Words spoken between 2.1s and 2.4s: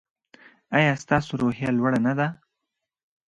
ده؟